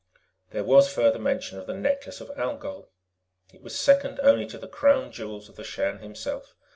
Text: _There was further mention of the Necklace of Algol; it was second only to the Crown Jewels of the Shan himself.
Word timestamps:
_There 0.51 0.63
was 0.63 0.91
further 0.91 1.19
mention 1.19 1.59
of 1.59 1.67
the 1.67 1.75
Necklace 1.75 2.19
of 2.21 2.31
Algol; 2.35 2.89
it 3.53 3.61
was 3.61 3.79
second 3.79 4.19
only 4.23 4.47
to 4.47 4.57
the 4.57 4.67
Crown 4.67 5.11
Jewels 5.11 5.47
of 5.47 5.57
the 5.57 5.63
Shan 5.63 5.99
himself. 5.99 6.55